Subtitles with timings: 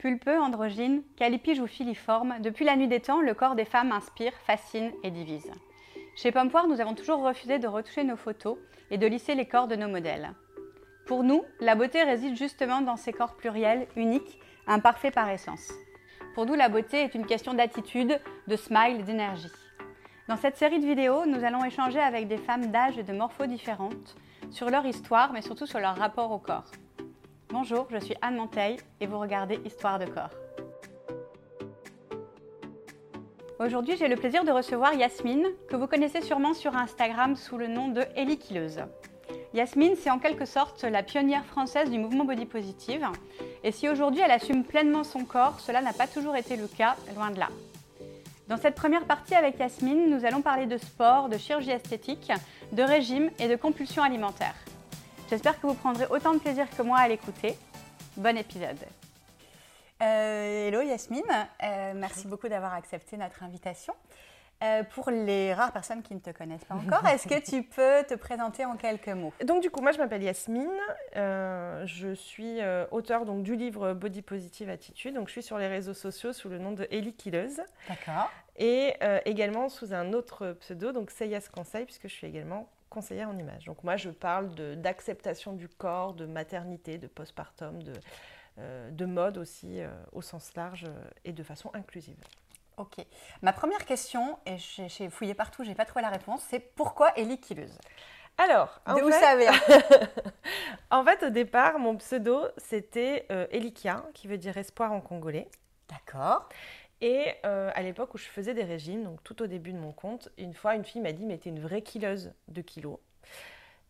[0.00, 4.32] Pulpeux, androgyne, calipige ou filiforme, depuis la nuit des temps, le corps des femmes inspire,
[4.46, 5.52] fascine et divise.
[6.16, 8.56] Chez Pompoir, nous avons toujours refusé de retoucher nos photos
[8.90, 10.32] et de lisser les corps de nos modèles.
[11.06, 15.70] Pour nous, la beauté réside justement dans ces corps pluriels, uniques, imparfaits par essence.
[16.34, 19.52] Pour nous, la beauté est une question d'attitude, de smile, d'énergie.
[20.28, 23.46] Dans cette série de vidéos, nous allons échanger avec des femmes d'âge et de morphos
[23.46, 24.16] différentes
[24.50, 26.70] sur leur histoire, mais surtout sur leur rapport au corps.
[27.52, 30.30] Bonjour, je suis Anne Monteil et vous regardez Histoire de corps.
[33.58, 37.66] Aujourd'hui, j'ai le plaisir de recevoir Yasmine, que vous connaissez sûrement sur Instagram sous le
[37.66, 38.78] nom de Ellie Killeuse.
[39.52, 43.04] Yasmine, c'est en quelque sorte la pionnière française du mouvement body positive.
[43.64, 46.94] Et si aujourd'hui elle assume pleinement son corps, cela n'a pas toujours été le cas,
[47.16, 47.48] loin de là.
[48.46, 52.30] Dans cette première partie avec Yasmine, nous allons parler de sport, de chirurgie esthétique,
[52.70, 54.54] de régime et de compulsion alimentaire.
[55.30, 57.56] J'espère que vous prendrez autant de plaisir que moi à l'écouter.
[58.16, 58.80] Bon épisode.
[60.02, 61.22] Euh, hello Yasmine,
[61.62, 63.94] euh, merci beaucoup d'avoir accepté notre invitation.
[64.64, 68.02] Euh, pour les rares personnes qui ne te connaissent pas encore, est-ce que tu peux
[68.08, 69.32] te présenter en quelques mots?
[69.44, 70.68] Donc du coup, moi je m'appelle Yasmine,
[71.14, 72.58] je suis
[72.90, 76.48] auteur donc, du livre Body Positive Attitude, donc je suis sur les réseaux sociaux sous
[76.48, 77.60] le nom de Ellie Killeuse.
[77.88, 78.32] D'accord.
[78.56, 78.94] Et
[79.26, 83.64] également sous un autre pseudo, donc Seyas Conseil, puisque je suis également conseillère en image.
[83.64, 87.94] Donc moi, je parle d'acceptation du corps, de maternité, de postpartum, de,
[88.58, 92.18] euh, de mode aussi euh, au sens large euh, et de façon inclusive.
[92.76, 92.96] Ok.
[93.42, 97.40] Ma première question, et j'ai fouillé partout, j'ai pas trouvé la réponse, c'est pourquoi Ellie
[97.40, 97.78] Killeuse
[98.38, 99.48] alors, de vous savez.
[100.90, 105.50] en fait, au départ, mon pseudo, c'était Elikia, qui veut dire espoir en congolais.
[105.90, 106.48] D'accord.
[107.00, 109.92] Et euh, à l'époque où je faisais des régimes, donc tout au début de mon
[109.92, 112.98] compte, une fois une fille m'a dit mais t'es une vraie killeuse de kilos.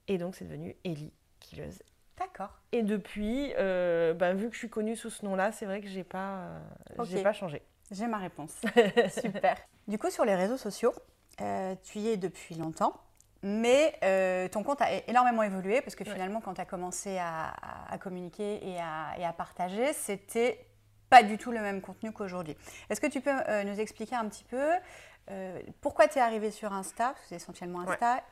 [0.06, 1.82] Et donc c'est devenu Ellie killeuse.
[2.18, 2.60] D'accord.
[2.70, 5.88] Et depuis, euh, ben, vu que je suis connue sous ce nom-là, c'est vrai que
[5.88, 6.50] j'ai pas,
[6.98, 7.62] euh, pas changé.
[7.90, 8.60] J'ai ma réponse.
[9.20, 9.56] Super.
[9.88, 10.92] Du coup, sur les réseaux sociaux,
[11.82, 12.92] tu y es depuis longtemps.
[13.42, 13.98] Mais
[14.52, 17.54] ton compte a énormément évolué parce que finalement, quand tu as commencé à,
[17.98, 20.69] communiquer et à partager, c'était
[21.10, 22.56] pas du tout le même contenu qu'aujourd'hui.
[22.88, 24.70] Est-ce que tu peux euh, nous expliquer un petit peu
[25.30, 28.22] euh, pourquoi tu es arrivé sur Insta, parce que c'est essentiellement Insta,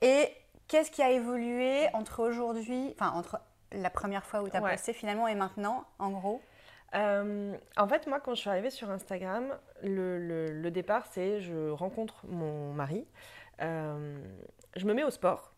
[0.00, 0.32] et
[0.68, 3.40] qu'est-ce qui a évolué entre aujourd'hui, enfin entre
[3.72, 6.40] la première fois où tu as posté finalement et maintenant, en gros?
[6.94, 12.24] Euh, en fait, moi, quand je suis arrivée sur Instagram, le, départ, c'est je rencontre
[12.26, 13.06] mon mari,
[13.60, 15.52] je me mets au sport,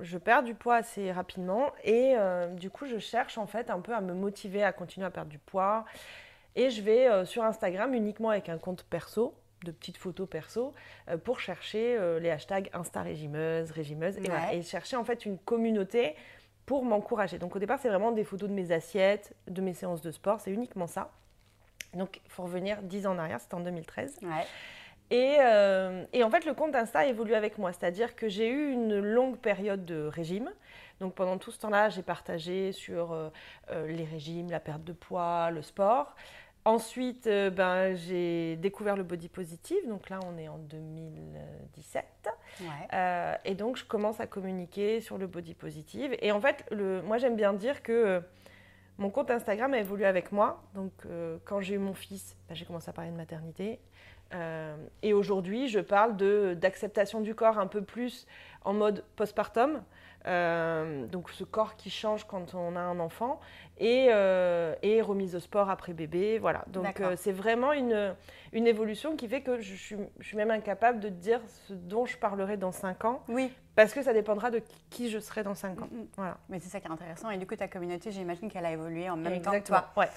[0.00, 2.14] je perds du poids assez rapidement et
[2.52, 5.30] du coup, je cherche en fait un peu à me motiver à continuer à perdre
[5.30, 5.84] du poids.
[6.56, 9.34] Et je vais euh, sur Instagram uniquement avec un compte perso,
[9.64, 10.74] de petites photos perso,
[11.08, 14.16] euh, pour chercher euh, les hashtags Insta régimeuse, régimeuse,
[14.52, 16.14] et, chercher en fait une communauté
[16.66, 17.38] pour m'encourager.
[17.38, 20.40] Donc au départ, c'est vraiment des photos de mes assiettes, de mes séances de sport,
[20.40, 21.12] c'est uniquement ça.
[21.94, 24.20] Donc il faut revenir 10 ans en arrière, c'était en 2013.
[25.10, 25.38] Et,
[26.12, 29.00] et, en fait, le compte Insta a évolué avec moi, c'est-à-dire que j'ai eu une
[29.00, 30.50] longue période de régime.
[31.00, 33.16] Donc pendant tout ce temps-là, j'ai partagé sur
[33.72, 36.14] les régimes, la perte de poids, le sport.
[36.66, 39.88] Ensuite, euh, ben, j'ai découvert le body positive.
[39.88, 42.04] Donc là, on est en 2017.
[42.92, 46.14] Euh, et donc, je commence à communiquer sur le body positive.
[46.20, 48.20] Et en fait, le, moi, j'aime bien dire que euh,
[48.98, 50.62] mon compte Instagram a évolué avec moi.
[50.74, 50.92] Donc,
[51.46, 53.80] quand j'ai eu mon fils, ben, j'ai commencé à parler de maternité.
[55.02, 56.16] Et aujourd'hui, je parle
[56.56, 58.26] d'acceptation du corps un peu plus
[58.64, 59.82] en mode postpartum.
[60.26, 63.40] Euh, donc ce corps qui change quand on a un enfant
[63.78, 66.62] et, euh, et remise au sport après bébé, voilà.
[66.66, 68.14] Donc euh, c'est vraiment une,
[68.52, 72.04] une évolution qui fait que je suis, je suis, même incapable de dire ce dont
[72.04, 73.22] je parlerai dans 5 ans.
[73.28, 73.50] Oui.
[73.76, 74.60] Parce que ça dépendra de
[74.90, 75.88] qui je serai dans 5 ans.
[75.90, 76.06] Mm, mm.
[76.16, 76.36] Voilà.
[76.50, 77.30] Mais c'est ça qui est intéressant.
[77.30, 79.90] Et du coup, ta communauté, j'imagine qu'elle a évolué en même temps que toi.
[79.96, 80.08] Ouais,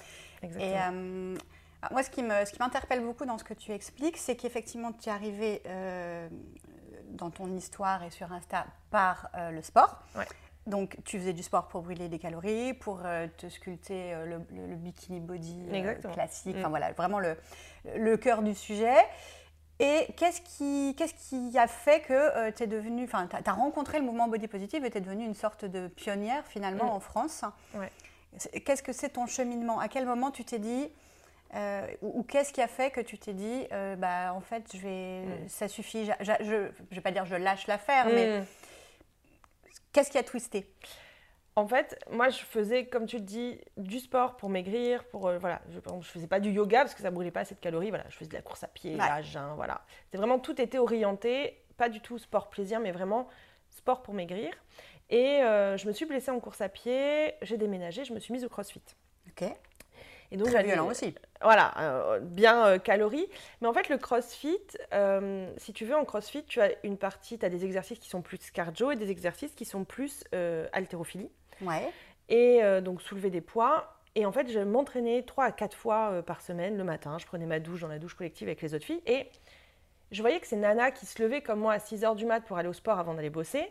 [0.42, 1.34] exactement.
[1.34, 1.38] Et
[1.90, 5.62] moi, ce qui m'interpelle beaucoup dans ce que tu expliques, c'est qu'effectivement, tu es arrivé
[7.14, 10.02] dans ton histoire et sur Insta par euh, le sport.
[10.66, 14.74] Donc, tu faisais du sport pour brûler des calories, pour euh, te sculpter euh, le,
[14.76, 15.62] bikini body
[16.12, 16.56] classique.
[16.58, 16.70] Enfin, mm.
[16.70, 17.36] voilà, vraiment le,
[17.96, 18.96] le cœur du sujet.
[19.78, 23.98] Et qu'est-ce qui, qu'est-ce qui a fait que tu es devenue, enfin, tu as, rencontré
[23.98, 26.96] le mouvement body positive et tu es devenue une sorte de pionnière finalement mm.
[26.96, 27.44] en France?
[28.64, 29.80] Qu'est-ce que c'est ton cheminement?
[29.80, 30.90] À quel moment tu t'es dit,
[31.54, 34.80] euh, ou, qu'est-ce qui a fait que tu t'es dit, euh, bah, en fait, je
[34.80, 35.48] vais, mm.
[35.48, 38.44] ça suffit, je ne vais pas dire je lâche l'affaire, mais mm.
[39.92, 40.66] qu'est-ce qui a twisté?
[41.56, 45.38] En fait, moi, je faisais, comme tu le dis, du sport pour maigrir, pour euh,
[45.38, 45.62] voilà.
[45.70, 47.90] Je, ne faisais pas du yoga parce que ça brûlait pas assez de calories.
[47.90, 49.84] Voilà, je faisais de la course à pied, à jeun, voilà.
[50.06, 53.28] C'était vraiment tout était orienté, pas du tout sport plaisir, mais vraiment
[53.70, 54.52] sport pour maigrir.
[55.10, 58.44] Et je me suis blessée en course à pied, j'ai déménagé, je me suis mise
[58.44, 58.82] au CrossFit.
[59.28, 59.48] Ok.
[60.30, 61.14] Et donc, Très violent aussi.
[61.42, 63.28] Voilà, euh, bien euh, calories.
[63.60, 64.58] Mais en fait, le crossfit,
[64.92, 68.08] euh, si tu veux, en crossfit, tu as une partie, tu as des exercices qui
[68.08, 70.24] sont plus cardio et des exercices qui sont plus
[70.72, 71.30] haltérophilie.
[71.60, 71.90] Ouais.
[72.28, 73.90] Et donc, soulever des poids.
[74.16, 77.18] Et en fait, je m'entraînais trois à quatre fois par semaine le matin.
[77.18, 79.02] Je prenais ma douche dans la douche collective avec les autres filles.
[79.06, 79.28] Et
[80.12, 82.40] je voyais que ces nanas qui se levaient comme moi à 6 h du mat
[82.40, 83.64] pour aller au sport avant d'aller bosser,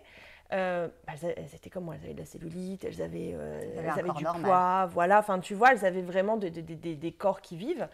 [0.54, 3.60] euh, bah, elles, étaient comme moi, elles avaient de la cellulite, elles avaient, euh,
[4.16, 5.20] du poids, voilà.
[5.20, 7.88] Enfin, tu vois, elles avaient vraiment des corps qui vivent.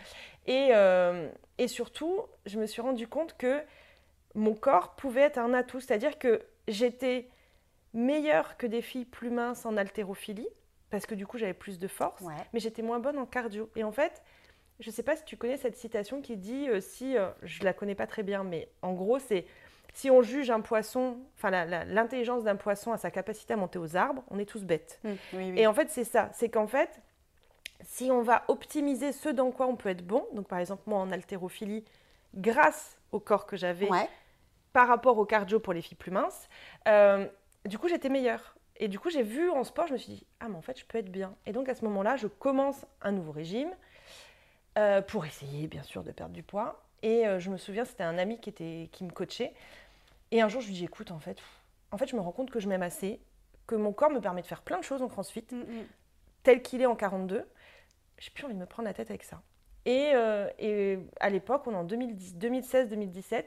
[0.45, 3.61] Et, euh, et, surtout, je me suis rendu compte que
[4.35, 7.29] mon corps pouvait être un atout, c'est-à-dire que j'étais
[7.93, 10.49] meilleure que des filles plus minces en haltérophilie,
[10.89, 12.23] parce que du coup, j'avais plus de force,
[12.53, 13.69] mais j'étais moins bonne en cardio.
[13.75, 14.21] Et en fait,
[14.79, 17.95] je ne sais pas si tu connais cette citation qui dit, si, je la connais
[17.95, 19.45] pas très bien, mais en gros, c'est
[19.93, 21.51] si on juge un poisson, enfin
[21.85, 24.99] l'intelligence d'un poisson à sa capacité à monter aux arbres, on est tous bêtes.
[25.03, 26.29] Mmh, Et en fait, c'est ça.
[26.33, 27.01] C'est qu'en fait,
[27.81, 30.99] si on va optimiser ce dans quoi on peut être bon, donc par exemple moi
[30.99, 31.85] en haltérophilie,
[32.35, 33.87] grâce au corps que j'avais
[34.73, 36.47] par rapport au cardio pour les filles plus minces,
[36.87, 37.25] euh,
[37.65, 38.55] du coup j'étais meilleure.
[38.77, 40.77] Et du coup j'ai vu en sport, je me suis dit, ah mais en fait
[40.79, 41.35] je peux être bien.
[41.45, 43.71] Et donc à ce moment-là, je commence un nouveau régime
[44.77, 46.81] euh, pour essayer bien sûr de perdre du poids.
[47.01, 49.53] Et euh, je me souviens, c'était un ami qui, était, qui me coachait.
[50.31, 51.37] Et un jour, je lui dis écoute, en fait,
[51.91, 53.19] en fait, je me rends compte que je m'aime assez,
[53.67, 55.85] que mon corps me permet de faire plein de choses en crossfit, mm, mm.
[56.43, 57.47] tel qu'il est en 42.
[58.17, 59.41] J'ai plus envie de me prendre la tête avec ça.
[59.85, 63.43] Et, euh, et à l'époque, on est en 2016-2017,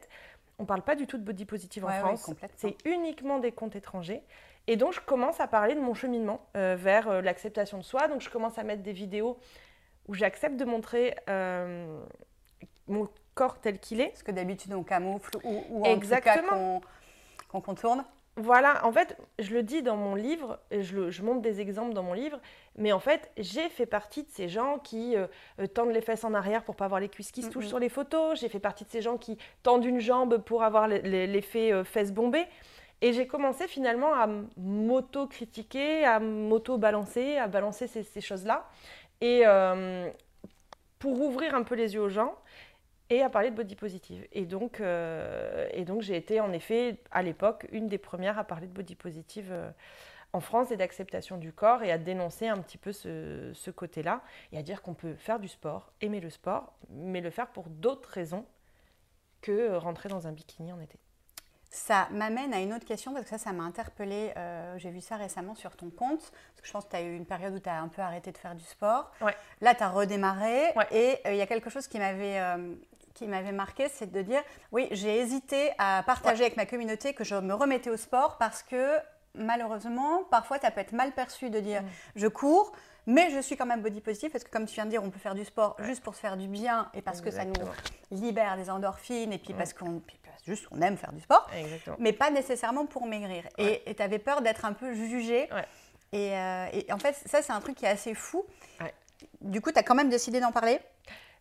[0.58, 2.30] on ne parle pas du tout de body positive en France.
[2.56, 4.22] c'est uniquement des comptes étrangers.
[4.66, 8.08] Et donc, je commence à parler de mon cheminement euh, vers l'acceptation de soi.
[8.08, 9.38] Donc, je commence à mettre des vidéos
[10.08, 11.16] où j'accepte de montrer
[12.88, 14.16] mon corps tel qu'il est.
[14.16, 16.42] Ce que d'habitude on camoufle ou, ou en tout cas
[17.48, 18.04] qu'on contourne.
[18.36, 22.02] Voilà, en fait, je le dis dans mon livre, je, je, montre des exemples dans
[22.02, 22.40] mon livre,
[22.76, 25.26] mais en fait, j'ai fait partie de ces gens qui euh,
[25.60, 27.78] euh, tendent les fesses en arrière pour pas avoir les cuisses qui se touchent sur
[27.78, 28.40] les photos.
[28.40, 32.10] J'ai fait partie de ces gens qui tendent une jambe pour avoir l'effet euh, fesses
[32.10, 32.46] bombées.
[33.02, 34.26] Et j'ai commencé finalement à
[34.56, 38.66] m'auto-critiquer, à m'auto-balancer, à balancer ces, ces choses-là.
[39.20, 39.42] Et
[41.00, 42.36] pour ouvrir un peu les yeux aux gens,
[43.12, 44.26] et à parler de body positive.
[44.32, 48.44] Et donc, euh, et donc j'ai été en effet, à l'époque, une des premières à
[48.44, 49.70] parler de body positive euh,
[50.32, 54.22] en France et d'acceptation du corps et à dénoncer un petit peu ce, ce côté-là
[54.50, 57.68] et à dire qu'on peut faire du sport, aimer le sport, mais le faire pour
[57.68, 58.46] d'autres raisons
[59.42, 60.98] que rentrer dans un bikini en été.
[61.74, 64.30] Ça m'amène à une autre question parce que ça, ça m'a interpellée.
[64.36, 66.20] Euh, j'ai vu ça récemment sur ton compte.
[66.20, 68.02] Parce que je pense que tu as eu une période où tu as un peu
[68.02, 69.10] arrêté de faire du sport.
[69.22, 69.34] Ouais.
[69.62, 70.74] Là, tu as redémarré.
[70.90, 72.38] Et il y a quelque chose qui m'avait
[73.14, 74.42] qui m'avait marqué, c'est de dire,
[74.72, 78.62] oui, j'ai hésité à partager avec ma communauté que je me remettais au sport parce
[78.62, 78.96] que
[79.34, 81.86] malheureusement, parfois, ça peut être mal perçu de dire, mm.
[82.16, 82.72] je cours,
[83.06, 85.10] mais je suis quand même body positive parce que comme tu viens de dire, on
[85.10, 87.54] peut faire du sport juste pour se faire du bien et parce que ça nous
[88.10, 89.56] libère des endorphines et puis mm.
[89.56, 90.02] parce qu'on
[90.46, 91.48] juste on aime faire du sport,
[91.98, 93.44] mais pas nécessairement pour maigrir.
[93.58, 95.48] Et tu avais peur d'être un peu jugé.
[96.14, 98.44] Euh, et, en fait, ça, c'est un truc qui est assez fou.
[99.40, 100.80] Du coup, tu as quand même décidé d'en parler?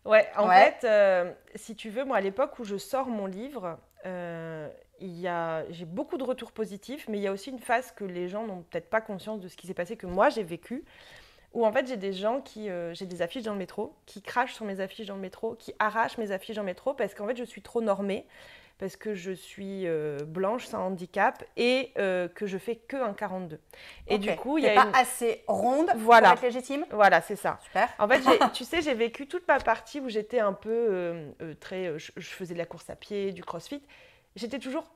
[0.04, 3.78] Ouais, en fait, euh, si tu veux, moi, à l'époque où je sors mon livre,
[4.04, 4.68] euh,
[5.00, 8.46] j'ai beaucoup de retours positifs, mais il y a aussi une phase que les gens
[8.46, 10.84] n'ont peut-être pas conscience de ce qui s'est passé, que moi, j'ai vécu,
[11.52, 14.22] où en fait, j'ai des gens qui, euh, j'ai des affiches dans le métro, qui
[14.22, 17.14] crachent sur mes affiches dans le métro, qui arrachent mes affiches dans le métro, parce
[17.14, 18.26] qu'en fait, je suis trop normée
[18.82, 23.14] parce que je suis euh, blanche sans handicap et euh, que je fais que un
[23.14, 23.60] 42.
[24.08, 26.30] Et du coup, il y a pas assez ronde voilà.
[26.30, 26.84] pour être légitime?
[26.90, 27.60] Voilà, c'est ça.
[27.62, 27.88] Super.
[28.00, 28.20] En fait,
[28.52, 32.54] tu sais, j'ai vécu toute ma partie où j'étais un peu euh, très, je, faisais
[32.54, 33.84] de la course à pied, du CrossFit.
[34.34, 34.90] J'étais toujours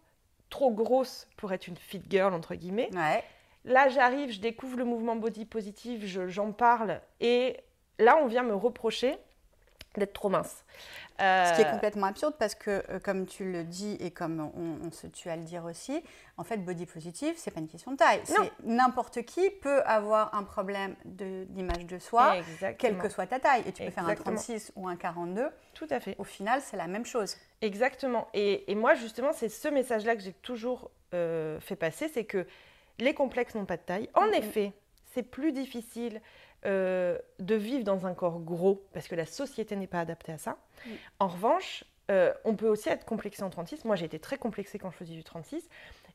[0.51, 2.91] trop grosse pour être une fit girl entre guillemets.
[2.93, 3.23] Ouais.
[3.65, 7.57] Là, j'arrive, je découvre le mouvement body positif, j'en parle et
[8.01, 9.17] là, on vient me reprocher
[10.01, 10.65] d'être trop mince.
[11.19, 14.51] Ce qui est euh, complètement absurde parce que, euh, comme tu le dis et comme
[14.55, 16.03] on, se tue à le dire aussi,
[16.37, 18.21] en fait, body positive, c'est pas une question de taille.
[18.65, 22.37] N'importe qui peut avoir un problème d'image de, soi,
[22.79, 23.63] quelle que soit ta taille.
[23.67, 25.49] Et tu peux faire un 36 ou un 42.
[25.75, 26.17] Tout à fait.
[26.19, 27.37] Au final, c'est la même chose.
[27.63, 28.29] Exactement.
[28.35, 32.47] Et, moi, justement, c'est ce message-là que j'ai toujours euh, fait passer, c'est que
[32.99, 34.11] les complexes n'ont pas de taille.
[34.15, 34.73] En effet,
[35.15, 36.21] c'est plus difficile
[36.67, 40.39] euh, de vivre dans un corps gros, parce que la société n'est pas adaptée à
[40.39, 40.57] ça.
[41.21, 43.85] En revanche, euh, on peut aussi être complexé en 36.
[43.85, 45.69] Moi, j'ai été très complexée quand je faisais du 36.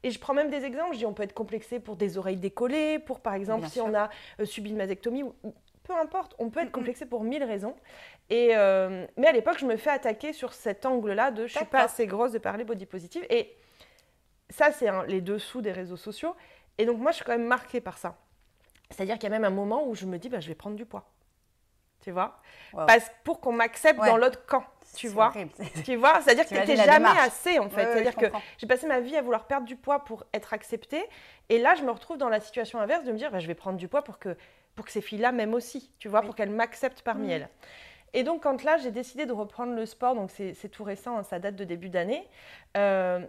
[0.03, 0.93] Et je prends même des exemples.
[0.93, 3.93] Je dis, on peut être complexé pour des oreilles décollées, pour par exemple si on
[3.93, 5.33] a euh, subi une mastectomie, ou,
[5.83, 7.75] peu importe, on peut être complexé pour mille raisons.
[8.29, 11.83] Et, mais à l'époque, je me fais attaquer sur cet angle-là de je suis pas
[11.83, 13.25] assez grosse de parler body positive.
[13.29, 13.55] Et
[14.49, 16.35] ça, c'est les dessous des réseaux sociaux.
[16.77, 18.17] Et donc, moi, je suis quand même marquée par ça.
[18.91, 20.75] C'est-à-dire qu'il y a même un moment où je me dis, bah, je vais prendre
[20.75, 21.09] du poids.
[22.01, 22.39] tu vois?
[22.73, 24.63] Parce pour qu'on m'accepte dans l'autre camp,
[24.95, 25.33] tu vois?
[25.85, 26.21] Tu vois?
[26.21, 27.85] C'est-à-dire que tu jamais assez, en fait.
[27.85, 28.25] C'est-à-dire que
[28.57, 31.03] j'ai passé ma vie à vouloir perdre du poids pour être acceptée.
[31.49, 33.55] Et là, je me retrouve dans la situation inverse de me dire, bah, je vais
[33.55, 34.35] prendre du poids pour que,
[34.75, 37.31] pour que ces filles-là m'aiment aussi, tu vois, pour qu'elles m'acceptent parmi mm.
[37.31, 37.49] elles.
[38.13, 41.23] Et donc, quand là, j'ai décidé de reprendre le sport, donc c'est tout récent, hein,
[41.23, 42.27] ça date de début d'année.
[42.75, 43.25] Euh,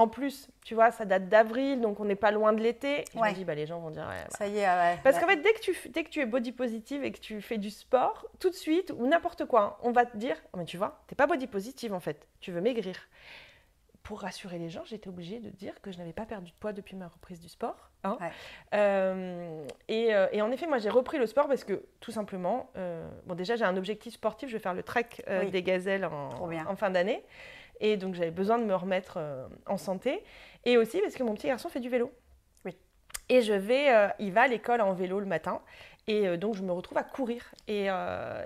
[0.00, 3.04] en plus, tu vois, ça date d'avril, donc on n'est pas loin de l'été.
[3.14, 4.06] Je me dis, bah, les gens vont dire.
[4.08, 4.98] Ouais, Ça y est, ouais.
[5.04, 7.40] Parce qu'en fait, dès que, tu, dès que tu es body positive et que tu
[7.42, 10.56] fais du sport, tout de suite, ou n'importe quoi, hein, on va te dire, oh,
[10.56, 12.96] mais tu vois, t'es pas body positive en fait, tu veux maigrir.
[14.02, 16.72] Pour rassurer les gens, j'étais obligée de dire que je n'avais pas perdu de poids
[16.72, 17.90] depuis ma reprise du sport.
[18.02, 18.16] Hein.
[18.72, 23.06] Euh, euh, et, en effet, moi, j'ai repris le sport parce que, tout simplement, euh,
[23.26, 25.08] bon, déjà, j'ai un objectif sportif, je vais faire le trek
[25.52, 27.22] des gazelles en, en fin d'année.
[27.80, 30.22] Et donc j'avais besoin de me remettre euh, en santé.
[30.64, 32.12] Et aussi parce que mon petit garçon fait du vélo.
[32.64, 32.76] Oui.
[33.28, 35.62] Et je vais, euh, il va à l'école en vélo le matin.
[36.06, 37.52] Et euh, donc je me retrouve à courir.
[37.68, 37.88] Et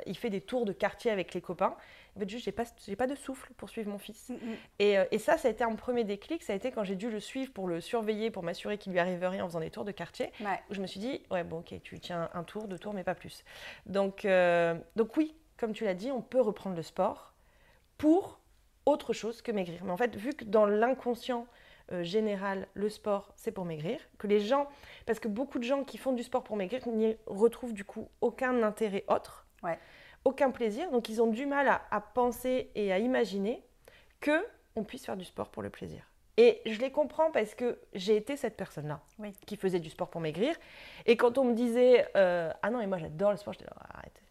[0.06, 1.76] il fait des tours de quartier avec les copains.
[2.16, 4.28] En fait, juste, j'ai pas, j'ai pas de souffle pour suivre mon fils.
[4.28, 4.56] Mm, mm.
[4.78, 6.44] Et, et, ça, ça a été un premier déclic.
[6.44, 9.00] Ça a été quand j'ai dû le suivre pour le surveiller, pour m'assurer qu'il lui
[9.00, 10.30] arrive rien en faisant des tours de quartier.
[10.70, 13.02] Où je me suis dit, ouais, bon, ok, tu tiens un tour, deux tours, mais
[13.02, 13.42] pas plus.
[13.86, 14.24] Donc,
[14.94, 17.34] donc oui, comme tu l'as dit, on peut reprendre le sport
[17.98, 18.38] pour
[18.86, 19.84] autre chose que maigrir.
[19.84, 21.46] Mais en fait, vu que dans l'inconscient
[21.92, 24.68] euh, général, le sport, c'est pour maigrir, que les gens,
[25.06, 28.08] parce que beaucoup de gens qui font du sport pour maigrir n'y retrouvent du coup
[28.20, 29.46] aucun intérêt autre,
[30.24, 33.62] aucun plaisir, donc ils ont du mal à, penser et à imaginer
[34.20, 36.02] que on puisse faire du sport pour le plaisir.
[36.36, 39.00] Et je les comprends parce que j'ai été cette personne-là
[39.46, 40.56] qui faisait du sport pour maigrir.
[41.06, 43.70] Et quand on me disait euh, Ah non, et moi j'adore le sport, je disais
[43.90, 44.23] Arrête,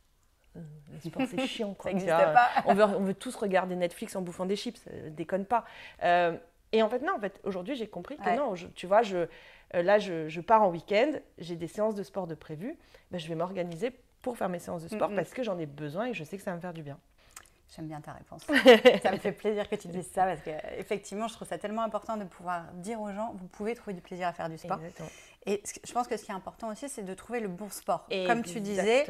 [0.94, 1.74] le sport, c'est chiant.
[1.74, 1.92] Quoi.
[2.08, 2.50] pas.
[2.66, 4.82] on, veut, on veut tous regarder Netflix en bouffant des chips,
[5.12, 5.66] déconne pas.
[6.04, 6.38] Euh,
[6.72, 9.28] et en fait, non, en fait, aujourd'hui, j'ai compris que non, tu vois, je,
[9.76, 12.78] euh, là, je, pars en week-end, j'ai des séances de sport de prévues,
[13.12, 16.08] ben, je vais m'organiser pour faire mes séances de sport parce que j'en ai besoin
[16.08, 16.98] et je sais que ça va me faire du bien.
[17.76, 18.44] J'aime bien ta réponse.
[19.02, 22.18] ça me fait plaisir que tu dises ça parce qu'effectivement, je trouve ça tellement important
[22.18, 24.80] de pouvoir dire aux gens, vous pouvez trouver du plaisir à faire du sport.
[25.46, 28.08] Et je pense que ce qui est important aussi, c'est de trouver le bon sport.
[28.28, 29.06] Comme tu disais,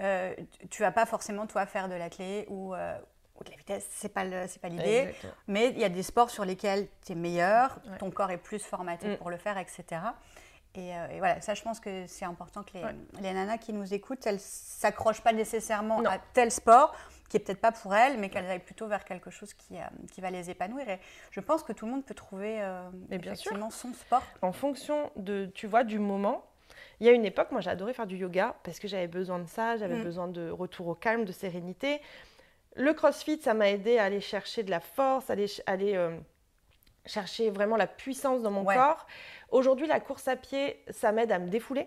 [0.00, 0.34] euh,
[0.70, 2.96] tu vas pas forcément toi faire de la clé ou, euh,
[3.44, 5.14] de la vitesse, c'est pas c'est pas l'idée.
[5.46, 8.62] Mais il y a des sports sur lesquels tu es meilleur, ton corps est plus
[8.62, 9.16] formaté mm.
[9.18, 10.00] pour le faire, etc.
[10.76, 12.82] Euh, et, voilà, ça je pense que c'est important que les,
[13.20, 16.96] les, nanas qui nous écoutent, elles s'accrochent pas nécessairement à tel sport
[17.28, 19.76] qui est peut-être pas pour elles, mais qu'elles aillent plutôt vers quelque chose qui,
[20.12, 20.88] qui va les épanouir.
[20.88, 22.60] Et je pense que tout le monde peut trouver
[23.10, 24.22] effectivement son sport.
[24.42, 26.44] En fonction de, tu vois, du moment,
[27.04, 29.38] il y a une époque, moi, j'ai adoré faire du yoga parce que j'avais besoin
[29.38, 30.04] de ça, j'avais mm.
[30.04, 32.00] besoin de retour au calme, de sérénité.
[32.76, 36.16] Le crossfit, ça m'a aidé à aller chercher de la force, aller, aller euh,
[37.04, 39.06] chercher vraiment la puissance dans mon corps.
[39.50, 41.86] Aujourd'hui, la course à pied, ça m'aide à me défouler.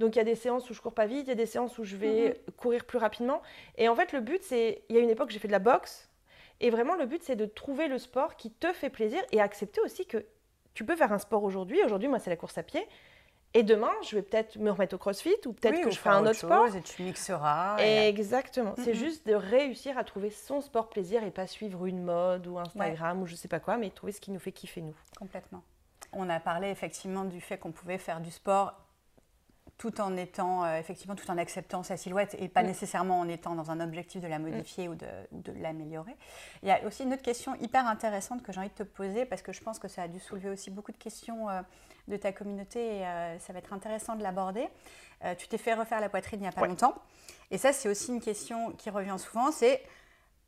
[0.00, 1.46] Donc il y a des séances où je cours pas vite, il y a des
[1.46, 2.50] séances où je vais mm-hmm.
[2.58, 3.40] courir plus rapidement.
[3.78, 5.60] Et en fait, le but, c'est, il y a une époque, j'ai fait de la
[5.60, 6.10] boxe.
[6.60, 9.80] Et vraiment, le but, c'est de trouver le sport qui te fait plaisir et accepter
[9.80, 10.26] aussi que
[10.74, 11.82] tu peux faire un sport aujourd'hui.
[11.82, 12.86] Aujourd'hui, moi, c'est la course à pied.
[13.56, 16.26] Et demain, je vais peut-être me remettre au crossfit ou peut-être que je ferai un
[16.26, 16.76] autre, sport.
[16.76, 17.78] Et tu mixeras.
[17.78, 18.74] Exactement.
[18.76, 22.58] C'est juste de réussir à trouver son sport plaisir et pas suivre une mode ou
[22.58, 24.94] Instagram ou je sais pas quoi, mais trouver ce qui nous fait kiffer nous.
[25.18, 25.62] Complètement.
[26.12, 28.74] On a parlé effectivement du fait qu'on pouvait faire du sport
[29.78, 32.66] tout en étant euh, effectivement tout en acceptant sa silhouette et pas mm.
[32.66, 34.50] nécessairement en étant dans un objectif de la mm.
[34.50, 36.16] modifier ou de, de l'améliorer.
[36.62, 39.24] Il y a aussi une autre question hyper intéressante que j'ai envie de te poser
[39.24, 41.60] parce que je pense que ça a dû soulever aussi beaucoup de questions euh,
[42.08, 44.68] de ta communauté et euh, ça va être intéressant de l'aborder.
[45.38, 46.94] tu t'es fait refaire la poitrine il n'y a pas longtemps
[47.50, 49.82] et ça c'est aussi une question qui revient souvent, c'est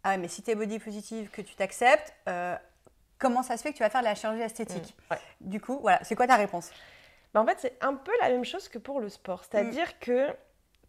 [0.04, 2.14] ah mais si tu es body positive, que tu t'acceptes,
[3.18, 5.14] comment ça se fait que tu vas faire de la chirurgie esthétique mm.
[5.40, 6.70] Du coup, voilà, c'est quoi ta réponse?
[7.34, 9.44] Bah, en fait, c'est un peu la même chose que pour le sport.
[9.44, 10.00] C'est-à-dire mm.
[10.00, 10.28] que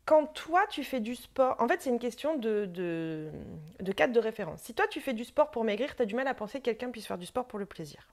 [0.05, 4.19] quand toi, tu fais du sport, en fait, c'est une question de, de, cadre de
[4.19, 4.61] référence.
[4.61, 6.65] Si toi, tu fais du sport pour maigrir, tu as du mal à penser que
[6.65, 8.07] quelqu'un puisse faire du sport pour le plaisir.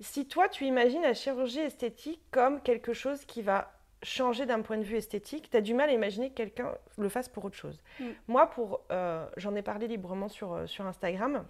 [0.00, 4.78] Si toi, tu imagines la chirurgie esthétique comme quelque chose qui va changer d'un point
[4.78, 7.56] de vue esthétique, tu as du mal à imaginer que quelqu'un le fasse pour autre
[7.56, 7.80] chose.
[7.98, 8.04] Mm.
[8.28, 11.44] Moi, pour, euh, j'en ai parlé librement sur, euh, sur Instagram.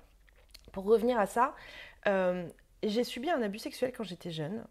[0.72, 1.54] Pour revenir à ça,
[2.06, 2.46] euh,
[2.82, 4.64] j'ai subi un abus sexuel quand j'étais jeune.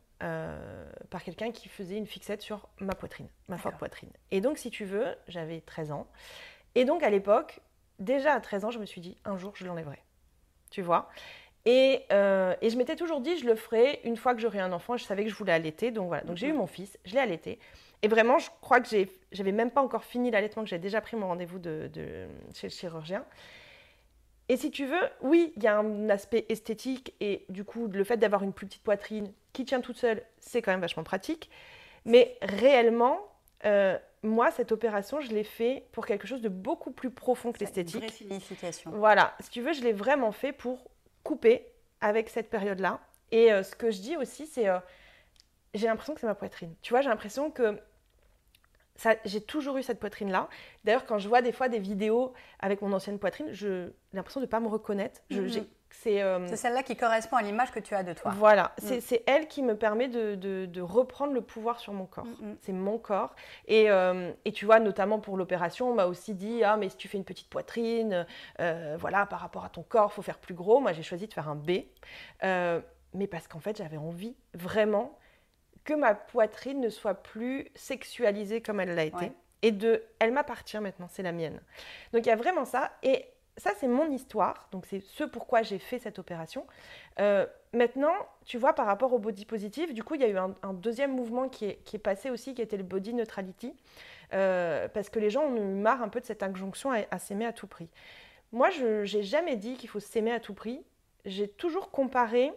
[1.11, 4.09] Par quelqu'un qui faisait une fixette sur ma poitrine, ma forte poitrine.
[4.31, 6.07] Et donc, si tu veux, j'avais 13 ans.
[6.73, 7.59] Et donc, à l'époque,
[7.99, 9.99] déjà à 13 ans, je me suis dit, un jour, je l'enlèverai.
[10.71, 11.07] Tu vois?
[11.69, 14.71] Et, euh, et, je m'étais toujours dit, je le ferai une fois que j'aurai un
[14.71, 14.95] enfant.
[14.95, 15.91] Je savais que je voulais allaiter.
[15.91, 16.23] Donc voilà.
[16.23, 16.59] Donc j'ai eu mhm.
[16.59, 17.59] mon fils, je l'ai allaité.
[18.03, 18.87] Et vraiment, je crois que
[19.33, 21.91] j'avais même pas encore fini l'allaitement, que j'ai déjà pris mon rendez-vous de,
[22.53, 23.25] chez le chirurgien.
[24.47, 28.03] Et si tu veux, oui, il y a un aspect esthétique et du coup, le
[28.05, 31.49] fait d'avoir une plus petite poitrine qui tient toute seule, c'est quand même vachement pratique.
[32.05, 33.19] Mais réellement,
[34.23, 38.03] moi, cette opération, je l'ai fait pour quelque chose de beaucoup plus profond que l'esthétique.
[38.03, 38.91] Vraie signification.
[38.93, 40.89] Voilà, si tu veux, je l'ai vraiment fait pour
[41.27, 41.67] couper
[41.99, 43.01] avec cette période-là.
[43.31, 44.67] Et ce que je dis aussi, c'est
[45.73, 46.73] j'ai l'impression que c'est ma poitrine.
[46.81, 47.77] Tu vois, j'ai l'impression que
[49.25, 50.49] j'ai toujours eu cette poitrine-là.
[50.83, 54.45] D'ailleurs, quand je vois des fois des vidéos avec mon ancienne poitrine, j'ai l'impression de
[54.45, 55.21] ne pas me reconnaître.
[55.29, 55.37] Mhm.
[55.39, 58.31] Euh, c'est celle-là qui correspond à l'image que tu as de toi.
[58.35, 58.99] Voilà, mm.
[59.01, 62.25] c'est elle qui me permet de, reprendre le pouvoir sur mon corps.
[62.25, 62.57] Mm, mm.
[62.61, 63.35] C'est mon corps.
[63.69, 67.07] Euh, et, tu vois, notamment pour l'opération, on m'a aussi dit Ah, mais si tu
[67.07, 68.25] fais une petite poitrine,
[68.59, 70.79] euh, voilà, par rapport à ton corps, il faut faire plus gros.
[70.79, 71.71] Moi, j'ai choisi de faire un B.
[73.13, 75.17] mais parce qu'en fait, j'avais envie vraiment
[75.83, 79.31] que ma poitrine ne soit plus sexualisée comme elle l'a été.
[79.63, 81.59] Et de, elle m'appartient maintenant, c'est la mienne.
[82.13, 82.91] Donc il y a vraiment ça.
[83.01, 83.25] Et
[83.57, 84.67] ça, c'est mon histoire.
[84.71, 86.65] Donc c'est ce pourquoi j'ai fait cette opération.
[87.19, 88.13] Euh, maintenant,
[88.45, 91.15] tu vois, par rapport au body positive, du coup, il y a eu un, deuxième
[91.15, 93.75] mouvement qui est, passé aussi, qui était le body neutrality.
[94.33, 97.45] Euh, parce que les gens ont eu marre un peu de cette injonction à, s'aimer
[97.45, 97.89] à tout prix.
[98.51, 100.83] Moi, je n'ai jamais dit qu'il faut s'aimer à tout prix.
[101.25, 102.53] J'ai toujours comparé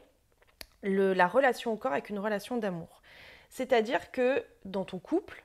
[0.83, 3.01] le, la relation au corps avec une relation d'amour.
[3.49, 5.45] C'est-à-dire que dans ton couple,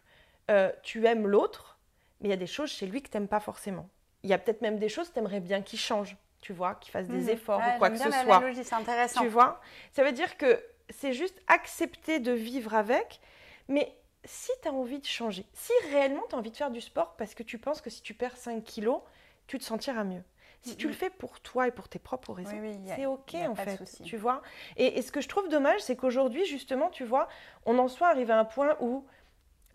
[0.52, 1.78] euh, tu aimes l'autre,
[2.20, 3.90] mais il y a des choses chez lui que tu n'aimes pas forcément.
[4.26, 6.74] Il y a peut-être même des choses que tu aimerais bien qu'il change, tu vois,
[6.76, 7.30] qu'il fasse des mhm.
[7.30, 8.42] efforts ou quoi que ce soit.
[8.64, 9.22] C'est intéressant.
[9.22, 13.22] Tu vois Ça veut dire que c'est juste accepter de vivre avec,
[13.68, 16.82] mais si tu as envie de changer, si réellement tu as envie de faire du
[16.82, 19.02] sport parce que tu penses que si tu perds 5 kilos,
[19.46, 20.24] tu te sentiras mieux.
[20.64, 22.60] Si tu le fais pour toi et pour tes propres raisons,
[22.96, 24.42] c'est ok en fait, tu vois.
[24.78, 27.28] Et, ce que je trouve dommage, c'est qu'aujourd'hui, justement, tu vois,
[27.68, 29.06] on en soit arrivé à un point où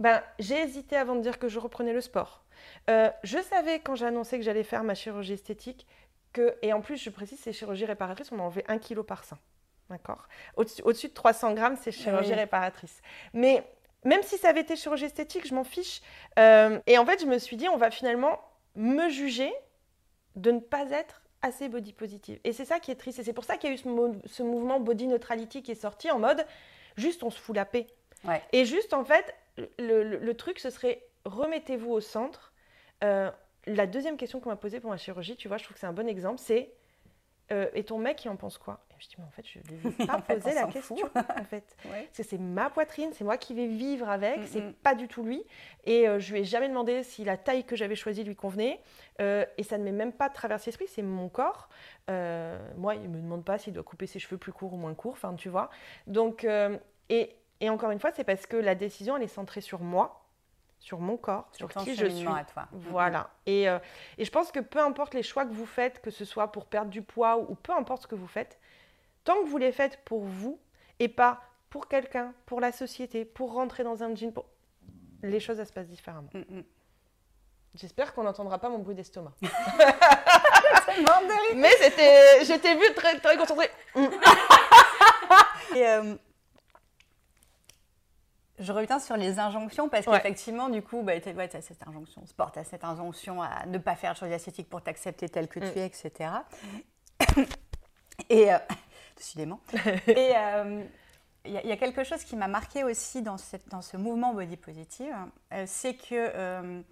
[0.01, 2.43] ben, j'ai hésité avant de dire que je reprenais le sport.
[2.89, 5.87] Euh, je savais quand j'ai annoncé que j'allais faire ma chirurgie esthétique
[6.33, 9.25] que, et en plus, je précise, ces chirurgies réparatrices, on m'a enlevé un kilo par
[9.25, 9.39] sein.
[9.89, 10.29] D'accord?
[10.57, 13.03] Au-dessus de 300 grammes, c'est chirurgie réparatrice.
[13.33, 13.65] Mais
[14.05, 16.01] même si ça avait été chirurgie esthétique, je m'en fiche.
[16.39, 18.41] Euh, et en fait, je me suis dit, on va finalement
[18.77, 19.53] me juger
[20.37, 22.39] de ne pas être assez body positive.
[22.45, 23.19] Et c'est ça qui est triste.
[23.19, 26.11] Et c'est pour ça qu'il y a eu ce, mouvement body neutrality qui est sorti
[26.11, 26.47] en mode
[26.97, 27.87] juste on se fout la paix.
[28.53, 29.35] Et juste en fait,
[29.79, 32.50] le, truc ce serait remettez-vous au centre.
[33.05, 33.31] Euh,
[33.67, 35.87] la deuxième question qu'on m'a posée pour ma chirurgie, tu vois, je trouve que c'est
[35.87, 36.73] un bon exemple, c'est
[37.53, 38.81] euh, et ton mec, il en pense quoi?
[38.99, 41.65] Je dis, mais en fait, je ne lui ai pas posé la question, en fait.
[41.83, 45.23] Parce que c'est ma poitrine, c'est moi qui vais vivre avec, c'est pas du tout
[45.23, 45.43] lui.
[45.85, 48.81] Et euh, je lui ai jamais demandé si la taille que j'avais choisie lui convenait.
[49.21, 51.69] Euh, et ça ne m'est même pas traversé l'esprit, c'est mon corps.
[52.09, 55.15] moi, il me demande pas s'il doit couper ses cheveux plus courts ou moins courts,
[55.15, 55.71] enfin, tu vois.
[56.07, 56.47] Donc,
[57.09, 60.20] et, et encore une fois, c'est parce que la décision, elle est centrée sur moi
[60.81, 62.27] sur mon corps, sur, qui je suis.
[62.27, 62.67] À toi.
[62.73, 63.31] Voilà.
[63.47, 63.79] Et, euh,
[64.19, 66.65] et, je pense que peu importe les choix que vous faites, que ce soit pour
[66.65, 68.59] perdre du poids ou, peu importe ce que vous faites,
[69.23, 70.59] tant que vous les faites pour vous
[70.99, 74.33] et pas pour quelqu'un, pour la société, pour rentrer dans un jean,
[75.23, 76.31] les choses elles se passent différemment.
[76.33, 76.65] Mm, mm.
[77.75, 79.33] J'espère qu'on n'entendra pas mon bruit d'estomac.
[81.55, 83.71] Mais c'était, j'étais vue très, très concentrée.
[85.77, 86.17] et, euh,
[88.61, 92.53] je reviens sur les injonctions parce qu'effectivement, du coup, bah, tu as, cette injonction sport,
[92.53, 95.61] tu as cette injonction à ne pas faire de choses esthétiques pour t'accepter tel que
[95.61, 95.79] tu mm.
[95.79, 96.31] es, etc.
[98.29, 98.59] Et, euh,
[99.17, 99.61] décidément.
[100.07, 100.85] Et euh,
[101.47, 104.59] il y, a quelque chose qui m'a marqué aussi dans, cette, dans, ce mouvement body
[104.59, 105.15] positive,
[105.55, 106.83] euh, c'est que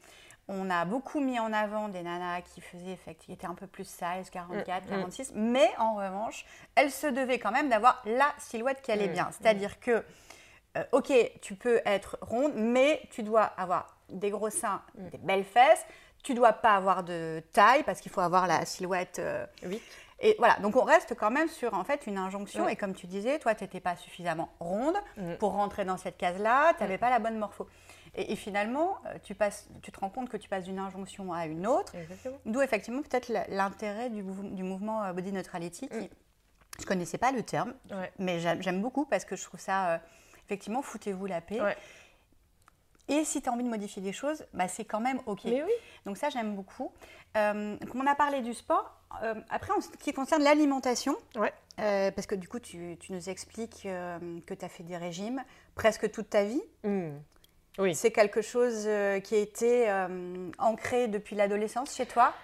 [0.51, 3.87] on a beaucoup mis en avant des nanas qui faisaient effectivement, étaient un peu plus
[3.87, 5.51] size, 44, 46, mm, mm.
[5.51, 9.29] mais en revanche, elles se devaient quand même d'avoir la silhouette qui allait bien.
[9.33, 10.03] C'est-à-dire que
[10.77, 15.09] euh, ok, tu peux être ronde, mais tu dois avoir des gros seins, mm.
[15.09, 15.85] des belles fesses.
[16.23, 19.19] Tu dois pas avoir de taille parce qu'il faut avoir la silhouette.
[19.19, 19.81] Euh, oui.
[20.21, 22.69] Et voilà, donc on reste quand même sur en fait une injonction.
[22.69, 25.35] Et comme tu disais, toi, tu n'étais pas suffisamment ronde mm.
[25.35, 26.75] pour rentrer dans cette case-là.
[26.75, 27.01] Tu n'avais mm.
[27.01, 27.69] pas la bonne morpho.
[28.15, 31.47] Et, finalement, euh, tu, passes, tu te rends compte que tu passes d'une injonction à
[31.47, 31.93] une autre.
[32.47, 35.89] D'où effectivement peut-être l'intérêt du, du, mouvement Body Neutrality.
[35.89, 36.11] Qui,
[36.81, 37.75] je connaissais pas le terme,
[38.19, 40.01] mais j'aime beaucoup parce que je trouve ça
[40.49, 41.61] effectivement, foutez-vous la paix.
[43.09, 45.41] Et si tu as envie de modifier des choses, bah, c'est quand même OK.
[45.45, 45.63] oui.
[46.05, 46.93] Donc ça, j'aime beaucoup.
[47.37, 51.17] Euh, comme on a parlé du sport, euh, après, en ce qui concerne l'alimentation,
[51.81, 55.43] euh, parce que du coup, tu, nous expliques que tu as fait des régimes
[55.75, 56.63] presque toute ta vie.
[56.85, 57.11] Mmh.
[57.79, 57.95] Oui.
[57.95, 58.89] C'est quelque chose
[59.23, 59.91] qui a été
[60.59, 62.35] ancré depuis l'adolescence chez toi?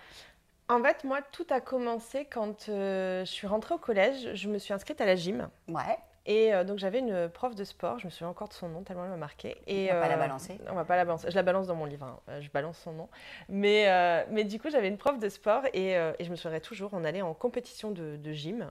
[0.69, 4.35] En fait, moi, tout a commencé quand je suis rentrée au collège.
[4.35, 5.51] Je me suis inscrite à la gym.
[5.69, 5.99] Ouais.
[6.27, 8.83] Et euh, donc j'avais une prof de sport, je me souviens encore de son nom
[8.83, 9.57] tellement elle m'a marqué.
[9.67, 10.59] Et, on va pas la euh, balancer.
[10.71, 11.31] On va pas la balancer.
[11.31, 12.21] Je la balance dans mon livre, hein.
[12.31, 13.09] euh, je balance son nom.
[13.49, 16.91] Mais, mais du coup j'avais une prof de sport et, et, je me souviendrai toujours,
[16.95, 18.71] on allait en compétition de, de gym.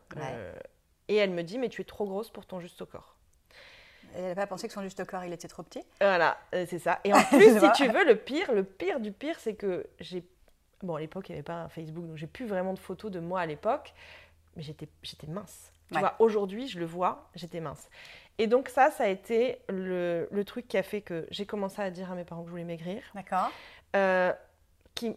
[1.07, 3.15] et elle me dit mais tu es trop grosse pour ton juste au corps.
[4.15, 5.83] Elle n'a pas pensé que son juste corps, il était trop petit?
[5.99, 6.99] Voilà, c'est ça.
[7.03, 10.23] Et en plus, si tu veux, le pire, le pire du pire, c'est que j'ai.
[10.83, 13.19] Bon, à l'époque, il n'y avait pas Facebook, donc j'ai plus vraiment de photos de
[13.19, 13.93] moi à l'époque,
[14.55, 15.72] mais j'étais mince.
[15.91, 17.89] Tu vois, aujourd'hui, je le vois, j'étais mince.
[18.39, 21.81] Et donc ça, ça a été le, le truc qui a fait que j'ai commencé
[21.81, 23.03] à dire à mes parents que je voulais maigrir.
[23.13, 23.51] D'accord.
[23.95, 24.33] Euh,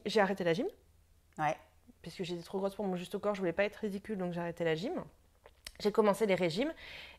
[0.04, 0.66] j'ai arrêté la gym.
[1.38, 1.56] Ouais.
[2.02, 4.32] Parce que j'étais trop grosse pour mon juste corps, je voulais pas être ridicule, donc
[4.32, 4.92] j'ai arrêté la gym.
[5.80, 6.72] J'ai commencé les régimes.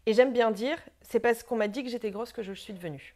[0.05, 2.55] Et j'aime bien dire, c'est parce qu'on m'a dit que j'étais grosse que je le
[2.55, 3.15] suis devenue.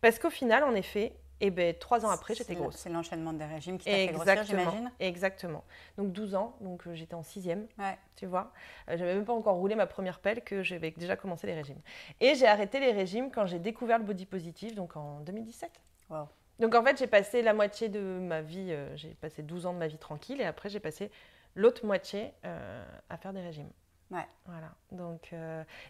[0.00, 2.76] Parce qu'au final, en effet, et ben, trois ans après, j'étais grosse.
[2.76, 5.64] C'est l'enchaînement des régimes qui t'a fait grossir, j'imagine Exactement.
[5.96, 7.98] Donc 12 ans, donc euh, j'étais en sixième, ouais.
[8.16, 8.52] tu vois.
[8.88, 11.80] Euh, j'avais même pas encore roulé ma première pelle que j'avais déjà commencé les régimes.
[12.20, 15.70] Et j'ai arrêté les régimes quand j'ai découvert le body positive, donc en 2017.
[16.10, 16.28] Wow.
[16.58, 19.72] Donc en fait, j'ai passé la moitié de ma vie, euh, j'ai passé 12 ans
[19.72, 21.10] de ma vie tranquille, et après j'ai passé
[21.54, 23.70] l'autre moitié à faire des régimes.
[24.10, 24.26] Ouais.
[24.46, 24.72] Voilà.
[24.92, 25.34] Donc,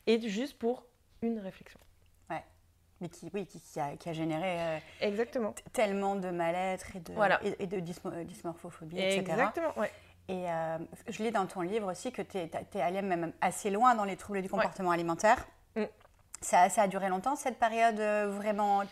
[0.07, 0.87] et juste pour
[1.21, 1.79] une réflexion
[3.01, 5.55] mais qui, oui, qui, a, qui a, généré euh, Exactement.
[5.73, 7.13] tellement de mal-être et de,
[7.63, 9.21] et, de euh, dysmorphophobie, etc.
[9.21, 9.91] Exactement, ouais.
[10.29, 13.71] Et euh, je lis dans ton livre aussi que tu es, es, allé même assez
[13.71, 15.45] loin dans les troubles du comportement alimentaire.
[15.77, 15.85] Mm.
[16.41, 17.99] Ça, ça, a duré longtemps, cette période
[18.31, 18.83] vraiment,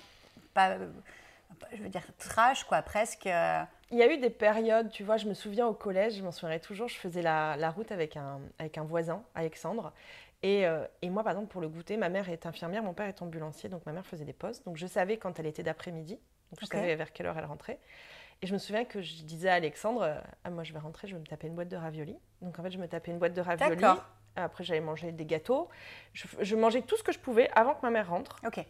[0.52, 0.76] pas,
[1.72, 3.28] je veux dire, trash, quoi, presque.
[3.90, 6.32] Il y a eu des périodes, tu vois, je me souviens au collège, je m'en
[6.32, 9.92] souviendrai toujours, je faisais la, la, route avec un, avec un voisin, Alexandre,
[10.44, 13.22] euh, et, moi, par exemple, pour le goûter, ma mère est infirmière, mon père est
[13.22, 14.64] ambulancier, donc ma mère faisait des postes.
[14.64, 16.14] Donc je savais quand elle était d'après-midi,
[16.50, 17.78] donc je savais vers quelle heure elle rentrait.
[18.40, 21.14] Et je me souviens que je disais à Alexandre, ah, moi je vais rentrer, je
[21.14, 22.18] vais me taper une boîte de raviolis.
[22.40, 23.82] Donc en fait, je me tapais une boîte de raviolis.
[24.36, 25.68] Après, j'allais manger des gâteaux.
[26.12, 28.36] Je, mangeais tout ce que je pouvais avant que ma mère rentre.
[28.46, 28.64] Ok.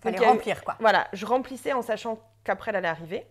[0.00, 0.76] Fallait remplir, quoi.
[0.80, 3.26] Voilà, je remplissais en sachant qu'après, elle allait arriver.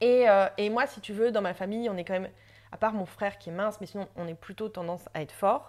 [0.00, 2.30] Et, euh, et, moi, si tu veux, dans ma famille, on est quand même
[2.72, 5.32] à part mon frère qui est mince, mais sinon on est plutôt tendance à être
[5.32, 5.68] fort.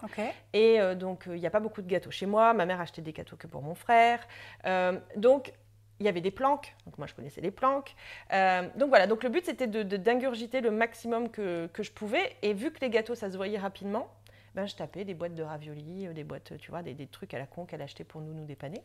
[0.52, 2.52] Et euh, donc euh, il n'y a pas beaucoup de gâteaux chez moi.
[2.52, 4.26] Ma mère achetait des gâteaux que pour mon frère.
[4.66, 5.52] Euh, donc
[5.98, 7.94] il y avait des planques, donc moi je connaissais les planques.
[8.30, 12.36] donc voilà, donc le but c'était de, d'ingurgiter le maximum que, que, je pouvais.
[12.40, 14.08] Et vu que les gâteaux ça se voyait rapidement,
[14.54, 17.38] ben, je tapais des boîtes de raviolis, des boîtes, tu vois, des, des trucs à
[17.38, 18.82] la con qu'elle achetait pour nous, nous dépanner.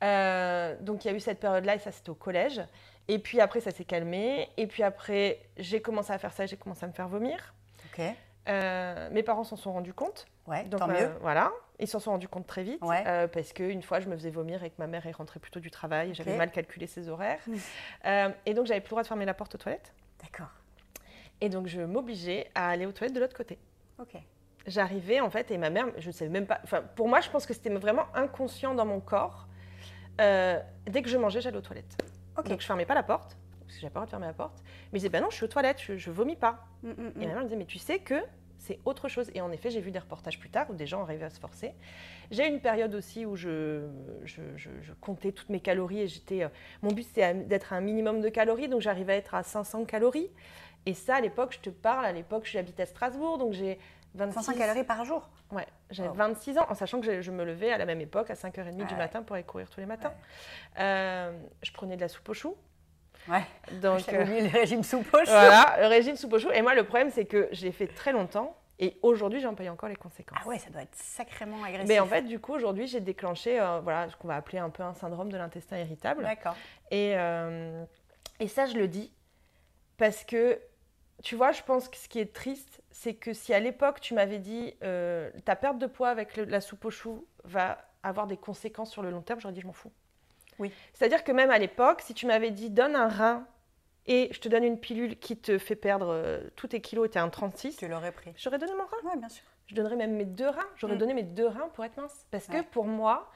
[0.00, 2.62] Donc il y a eu cette période-là et ça c'était au collège.
[3.08, 4.48] Et puis après, ça s'est calmé.
[4.56, 7.54] Et puis après, j'ai commencé à faire ça, j'ai commencé à me faire vomir.
[7.86, 8.04] Ok.
[8.48, 10.26] Euh, mes parents s'en sont rendus compte.
[10.46, 10.96] Ouais, Donc, tant mieux.
[10.96, 12.82] Euh, voilà, ils s'en sont rendus compte très vite.
[12.82, 13.04] Ouais.
[13.06, 15.60] Euh, parce qu'une fois, je me faisais vomir et que ma mère est rentrée plutôt
[15.60, 16.14] du travail.
[16.14, 17.40] J'avais mal calculé ses horaires.
[18.46, 19.92] Et donc, j'avais plus le droit de fermer la porte aux toilettes.
[20.22, 20.50] D'accord.
[21.40, 23.58] Et donc, je m'obligeais à aller aux toilettes de l'autre côté.
[23.98, 24.16] Ok.
[24.66, 26.60] J'arrivais, en fait, et ma mère, je ne savais même pas.
[26.64, 29.46] Enfin, pour moi, je pense que c'était vraiment inconscient dans mon corps.
[30.18, 31.96] Dès que je mangeais, j'allais aux toilettes.
[32.44, 34.32] Donc je fermais pas la porte, parce que j'avais pas le droit de fermer la
[34.32, 34.62] porte.
[34.92, 36.66] Mais je disais, bah non, je suis aux toilettes, je, je vomis pas.
[36.82, 37.22] Mm, mm, mm.
[37.22, 38.14] Et ma mère me disait, mais tu sais que
[38.58, 39.30] c'est autre chose.
[39.34, 41.40] Et en effet, j'ai vu des reportages plus tard où des gens arrivaient à se
[41.40, 41.72] forcer.
[42.30, 43.86] J'ai eu une période aussi où je,
[44.24, 46.44] je, je, comptais toutes mes calories et j'étais.
[46.44, 46.48] Euh,
[46.82, 49.84] mon but, c'était d'être à un minimum de calories, donc j'arrivais à être à 500
[49.84, 50.30] calories.
[50.86, 53.78] Et ça, à l'époque, je te parle, à l'époque, j'habitais à Strasbourg, donc j'ai
[54.18, 57.78] 500 calories par jour Ouais, j'avais 26 ans, en sachant que je, me levais à
[57.78, 60.12] la même époque, à 5h30 du matin, pour aller courir tous les matins.
[60.78, 62.56] Euh, je prenais de la soupe aux choux.
[63.28, 63.44] Ouais.
[63.80, 65.30] Donc, J'avais oublié le régime soupe aux choux.
[65.30, 66.50] Voilà, le régime soupe aux choux.
[66.52, 68.56] Et moi, le problème, c'est que j'ai fait très longtemps.
[68.80, 70.38] Et aujourd'hui, j'en paye encore les conséquences.
[70.42, 71.88] Ah ouais, ça doit être sacrément agressif.
[71.88, 74.70] Mais en fait, du coup, aujourd'hui, j'ai déclenché euh, voilà, ce qu'on va appeler un
[74.70, 76.22] peu un syndrome de l'intestin irritable.
[76.22, 76.54] D'accord.
[76.92, 77.84] Et, euh,
[78.38, 79.12] et ça, je le dis
[79.96, 80.60] parce que,
[81.24, 84.12] tu vois, je pense que ce qui est triste, c'est que si à l'époque, tu
[84.14, 88.36] m'avais dit euh, ta perte de poids avec la soupe aux choux va avoir des
[88.36, 89.92] conséquences sur le long terme, j'aurais dit je m'en fous.
[90.58, 90.72] Oui.
[90.94, 93.46] C'est-à-dire que même à l'époque, si tu m'avais dit donne un rein
[94.06, 97.10] et je te donne une pilule qui te fait perdre euh, tous tes kilos et
[97.10, 98.32] tu es un 36, tu l'aurais pris.
[98.36, 98.96] J'aurais donné mon rein.
[99.04, 99.44] Oui, bien sûr.
[99.68, 100.68] Je donnerais même mes deux reins.
[100.74, 100.98] J'aurais mm.
[100.98, 102.26] donné mes deux reins pour être mince.
[102.32, 103.30] Parce que pour moi,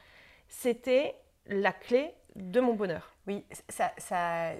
[0.48, 1.14] c'était
[1.46, 3.14] la clé de mon bonheur.
[3.26, 4.52] Oui, ça, ça,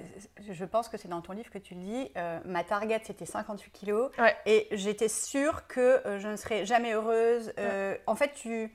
[0.49, 2.13] je pense que c'est dans ton livre que tu le dis.
[2.17, 4.11] Euh, ma target, c'était 58 kilos.
[4.47, 7.53] Et j'étais sûre que euh, je ne serais jamais heureuse.
[8.07, 8.73] En fait, tu,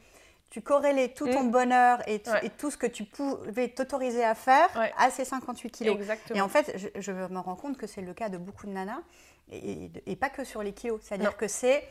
[0.50, 1.52] tu corrélais tout ton mm.
[1.52, 2.22] bonheur et,
[2.58, 5.96] tout ce que tu pouvais t'autoriser à faire à ces 58 kilos.
[5.96, 6.38] Exactement.
[6.38, 9.02] Et en fait, je, me rends compte que c'est le cas de beaucoup de nanas
[9.52, 11.02] et, pas que sur les kilos.
[11.04, 11.84] C'est-à-dire que c'est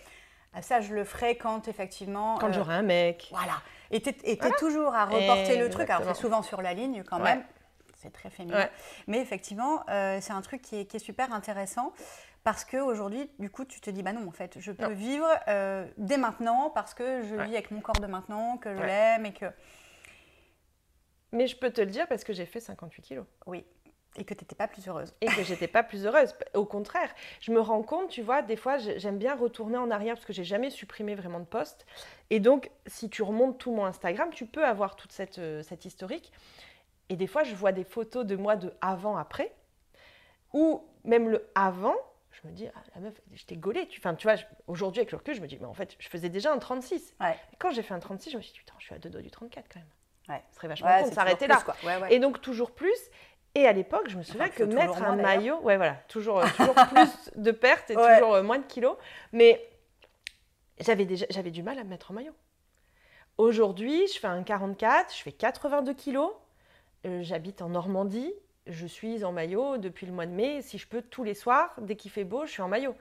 [0.56, 2.38] ah, ça, je le ferai quand effectivement.
[2.38, 3.28] Quand euh, j'aurai un mec.
[3.30, 3.60] Voilà.
[3.90, 5.90] Et tu es, toujours à reporter le truc.
[5.90, 7.44] Alors, c'est souvent sur la ligne quand même.
[7.96, 8.68] C'est très féminin.
[9.06, 11.92] Mais effectivement, euh, c'est un truc qui est, qui est super intéressant.
[12.46, 15.84] Parce qu'aujourd'hui, du coup, tu te dis, bah non, en fait, je peux vivre euh,
[15.98, 19.32] dès maintenant parce que je vis avec mon corps de maintenant, que je l'aime et
[19.32, 19.46] que.
[21.32, 23.26] Mais je peux te le dire parce que j'ai fait 58 kilos.
[23.46, 23.66] Oui.
[24.18, 25.14] Et que tu n'étais pas plus heureuse.
[25.20, 26.34] Et que j'étais pas plus heureuse.
[26.54, 30.14] Au contraire, je me rends compte, tu vois, des fois, j'aime bien retourner en arrière
[30.14, 31.86] parce que j'ai jamais supprimé vraiment de posts.
[32.30, 35.84] Et donc, si tu remontes tout mon Instagram, tu peux avoir toute cette, euh, cette
[35.84, 36.32] historique.
[37.08, 39.52] Et des fois, je vois des photos de moi de avant-après,
[40.52, 41.94] ou même le avant,
[42.32, 43.86] je me dis, ah, la meuf, je t'ai gaulé.
[43.86, 46.28] Tu, tu vois, aujourd'hui, avec le recul, je me dis, mais en fait, je faisais
[46.28, 47.14] déjà un 36.
[47.58, 49.22] quand j'ai fait un 36, je me suis dit, putain, je suis à deux doigts
[49.22, 49.88] du 34 quand même.
[50.28, 50.42] Ouais.
[50.50, 51.62] Ce serait vachement con de s'arrêter là.
[52.10, 52.98] Et donc, toujours plus.
[53.56, 57.30] Et à l'époque, je me souviens que mettre un maillot, ouais, voilà, toujours, toujours plus
[57.36, 58.98] de pertes et toujours euh, moins de kilos.
[59.32, 59.66] Mais
[60.78, 62.34] j'avais déjà, j'avais du mal à me mettre en maillot.
[63.38, 66.32] Aujourd'hui, je fais un 44, je fais 82 kilos.
[67.06, 68.30] Euh, j'habite en Normandie.
[68.66, 70.60] Je suis en maillot depuis le mois de mai.
[70.60, 72.94] Si je peux, tous les soirs, dès qu'il fait beau, je suis en maillot.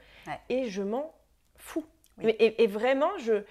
[0.48, 1.14] Et je m'en
[1.58, 1.86] fous.
[2.22, 3.44] et, vraiment, je,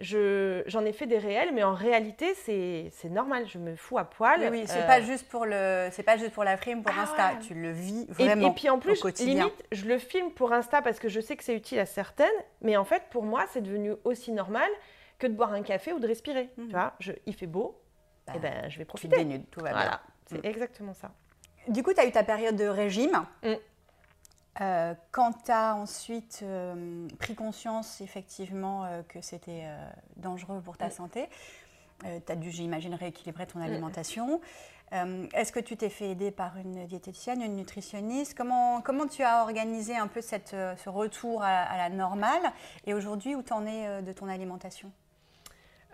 [0.00, 3.46] j'en ai fait des réels, mais en réalité, c'est normal.
[3.46, 4.40] Je me fous à poil.
[4.40, 6.94] Oui, oui c'est euh, pas juste pour le, c'est pas juste pour la frime, pour
[6.96, 7.32] ah Insta.
[7.40, 8.48] Tu le vis vraiment.
[8.48, 11.44] Et, puis en plus, limite, je le filme pour Insta parce que je sais que
[11.44, 12.28] c'est utile à certaines,
[12.60, 14.68] mais en fait, pour moi, c'est devenu aussi normal
[15.18, 16.50] que de boire un café ou de respirer.
[16.56, 16.70] Tu mhm.
[16.70, 17.80] vois, je, il fait beau,
[18.28, 19.16] et eh ben, je vais profiter.
[19.16, 19.88] Tu dénudes, tout va voilà.
[19.88, 20.00] bien.
[20.26, 20.50] C'est mhm.
[20.50, 21.12] exactement ça.
[21.68, 23.24] Du coup, tu as eu ta période de régime.
[23.42, 23.54] Mm.
[24.60, 29.64] Euh, quand tu as ensuite euh, pris conscience effectivement euh, que c'était
[30.16, 31.28] dangereux pour ta santé,
[32.02, 34.40] tu as dû, j'imagine, rééquilibrer ton alimentation.
[34.92, 38.36] Est-ce que tu t'es fait aider par une diététicienne, une nutritionniste?
[38.36, 42.52] Comment, comment tu as organisé un peu cette, ce retour à, la normale?
[42.84, 44.92] Et aujourd'hui, où tu en es de ton alimentation?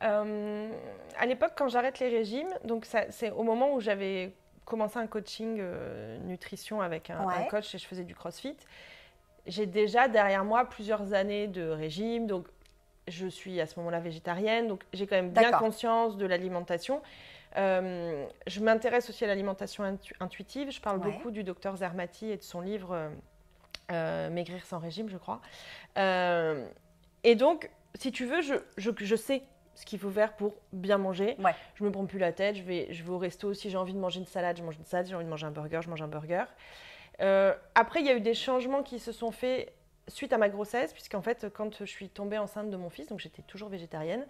[0.01, 5.59] À l'époque, quand j'arrête les régimes, donc c'est au moment où j'avais commencé un coaching
[5.61, 8.57] euh, nutrition avec un, coach et je faisais du crossfit.
[9.47, 12.47] J'ai déjà derrière moi plusieurs années de régime, donc
[13.09, 17.03] je suis à ce moment-là végétarienne, donc j'ai quand même bien conscience de l'alimentation.
[17.57, 20.71] Euh, je m'intéresse aussi à l'alimentation intuitive.
[20.71, 23.11] Je parle beaucoup du docteur Zermati et de son livre
[23.91, 25.41] euh, Maigrir sans régime, je crois.
[25.97, 29.43] et donc, si tu veux, je, je, je sais
[29.75, 31.37] ce qu'il faut faire pour bien manger.
[31.39, 31.55] Ouais.
[31.75, 33.55] Je me prends plus la tête, je vais, je vais au resto.
[33.55, 35.07] Si j'ai envie de manger une salade, je mange une salade.
[35.07, 36.45] Si j'ai envie de manger un burger, je mange un burger.
[37.21, 39.73] Euh, après, il y a eu des changements qui se sont faits
[40.09, 43.21] suite à ma grossesse, puisqu'en fait, quand je suis tombée enceinte de mon fils, donc
[43.21, 44.27] j'étais toujours végétarienne,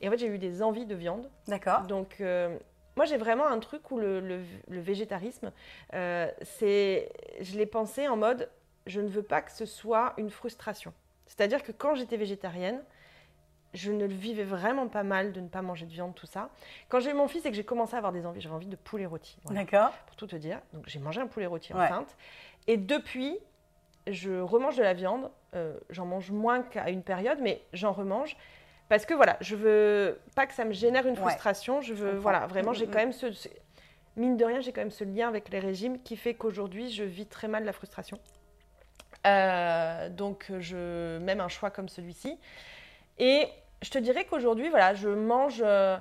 [0.00, 1.30] et en fait, j'ai eu des envies de viande.
[1.46, 1.82] D'accord.
[1.82, 2.58] Donc, euh,
[2.96, 5.52] moi, j'ai vraiment un truc où le, le, végétarisme,
[5.94, 8.50] euh, c'est, je l'ai pensé en mode,
[8.86, 10.92] je ne veux pas que ce soit une frustration.
[11.26, 12.82] C'est-à-dire que quand j'étais végétarienne,
[13.74, 16.50] je ne le vivais vraiment pas mal de ne pas manger de viande, tout ça.
[16.88, 18.66] Quand j'ai eu mon fils et que j'ai commencé à avoir des envies, j'avais envie
[18.66, 19.38] de poulet rôti.
[19.50, 19.92] D'accord.
[20.06, 20.60] Pour tout te dire.
[20.72, 22.16] Donc j'ai mangé un poulet rôti enceinte.
[22.66, 23.38] Et depuis,
[24.06, 25.30] je remange de la viande.
[25.54, 28.36] Euh, j'en mange moins qu'à une période, mais j'en remange.
[28.88, 31.80] Parce que voilà, je veux pas que ça me génère une frustration.
[31.80, 33.32] Je veux, voilà, vraiment, j'ai mm, mm, quand même mm.
[33.32, 33.48] ce,
[34.16, 37.02] Mine de rien, j'ai quand même ce lien avec les régimes qui fait qu'aujourd'hui, je
[37.02, 38.18] vis très mal la frustration.
[39.26, 42.38] Euh, donc, je, même un choix comme celui-ci.
[43.18, 43.46] Et
[43.82, 45.60] je te dirais qu'aujourd'hui, voilà, je mange.
[45.64, 45.98] Euh,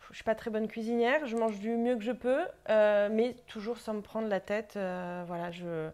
[0.00, 3.08] je ne suis pas très bonne cuisinière, je mange du mieux que je peux, euh,
[3.10, 4.74] mais toujours sans me prendre la tête.
[4.76, 5.90] Euh, voilà, je,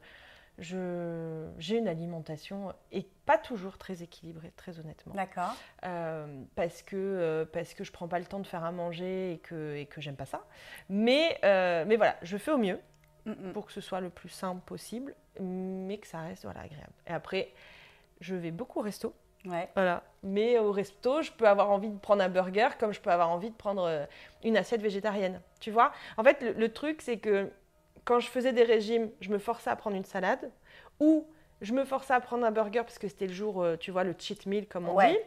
[0.58, 5.14] je, j'ai une alimentation et pas toujours très équilibrée, très honnêtement.
[5.14, 5.56] D'accord.
[6.54, 9.76] parce que parce que je prends pas le temps de faire à manger et que
[9.76, 10.44] et que j'aime pas ça.
[10.90, 12.78] Mais mais voilà, je fais au mieux
[13.54, 16.92] pour que ce soit le plus simple possible, mais que ça reste voilà agréable.
[17.06, 17.48] Et après,
[18.20, 19.14] je vais beaucoup au resto.
[19.46, 19.68] Ouais.
[19.74, 20.02] Voilà.
[20.22, 23.30] Mais au resto, je peux avoir envie de prendre un burger comme je peux avoir
[23.30, 24.04] envie de prendre euh,
[24.44, 25.40] une assiette végétarienne.
[25.60, 25.92] Tu vois?
[26.16, 27.50] En fait, le, truc, c'est que
[28.04, 30.50] quand je faisais des régimes, je me forçais à prendre une salade
[31.00, 31.26] ou
[31.60, 34.04] je me forçais à prendre un burger parce que c'était le jour, euh, tu vois,
[34.04, 35.18] le cheat meal comme on dit.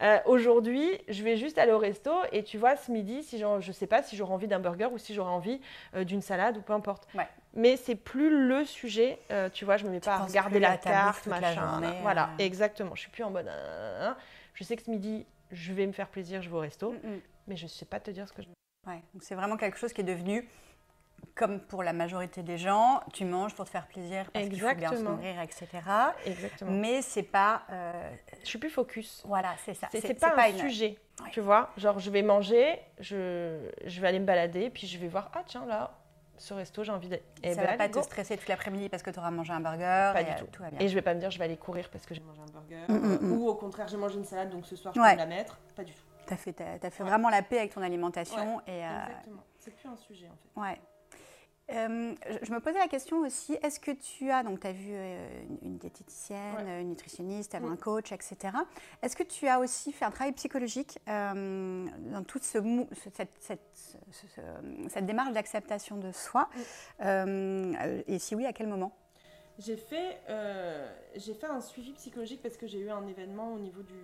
[0.00, 3.46] Euh, aujourd'hui, je vais juste aller au resto et tu vois, ce midi, si je
[3.46, 5.60] ne sais pas si j'aurai envie d'un burger ou si j'aurai envie
[5.94, 7.08] d'une salade ou peu importe.
[7.14, 9.18] Ouais mais c'est plus le sujet.
[9.30, 11.80] Euh, tu vois, je me mets pas à regarder la carte, machin.
[12.02, 12.44] voilà, euh.
[12.44, 12.94] exactement.
[12.94, 13.50] Je suis plus en mode.
[14.54, 16.96] je sais que ce midi, je vais me faire plaisir, je vais au resto, mm,
[16.96, 17.20] mm.
[17.48, 18.48] mais je sais pas te dire ce que je.
[18.86, 20.48] Ouais, donc c'est vraiment quelque chose qui est devenu.
[21.36, 24.74] Comme pour la majorité des gens, tu manges pour te faire plaisir parce qu'il faut
[24.74, 25.68] bien se nourrir, etc.
[26.26, 26.72] Exactement.
[26.72, 27.62] Mais c'est pas.
[27.70, 28.10] Euh...
[28.42, 29.22] Je suis plus focus.
[29.24, 29.86] Voilà, c'est ça.
[29.92, 30.98] C'est pas, pas, un sujet.
[31.30, 35.06] Tu vois, genre je vais manger, je, je vais aller me balader, puis je vais
[35.06, 35.94] voir, ah tiens là,
[36.42, 37.22] ce resto, j'ai envie d'aller.
[37.42, 40.10] ça ne va pas te stresser toute l'après-midi parce que tu auras mangé un burger.
[40.12, 40.46] Pas et du tout.
[40.50, 40.80] tout va bien.
[40.80, 42.52] Et je vais pas me dire je vais aller courir parce que j'ai mangé un
[42.52, 42.84] burger.
[42.88, 43.32] Mm, mm, mm.
[43.32, 45.58] Ou au contraire, j'ai mangé une salade donc ce soir je peux la mettre.
[45.76, 46.02] Pas du tout.
[46.26, 48.60] Tu as fait, as fait vraiment la paix avec ton alimentation.
[48.66, 49.04] Et, euh...
[49.06, 49.44] Exactement.
[49.58, 50.60] C'est plus un sujet en fait.
[50.60, 50.80] Ouais.
[51.72, 54.90] Euh, je me posais la question aussi, est-ce que tu as, donc tu as vu
[54.90, 58.36] euh, une, diététicienne, une nutritionniste, un coach, etc.
[59.02, 62.58] Est-ce que tu as aussi fait un travail psychologique euh, dans toute ce,
[63.14, 63.58] cette,
[64.88, 66.48] cette, démarche d'acceptation de soi
[67.00, 68.92] Et si oui, à quel moment?
[69.58, 70.20] J'ai fait,
[71.16, 73.94] j'ai fait un suivi psychologique parce que j'ai eu un événement au niveau du,